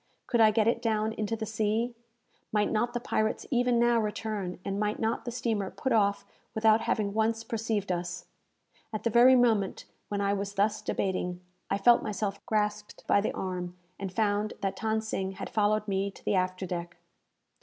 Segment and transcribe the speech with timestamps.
[0.25, 1.93] Could I get it down into the sea?
[2.51, 6.81] Might not the pirates even now return, and might not the steamer put off without
[6.81, 8.25] having once perceived us?
[8.91, 13.33] At the very moment when I was thus debating, I felt myself grasped by the
[13.35, 16.97] arm, and found that Than Sing had followed me to the after deck.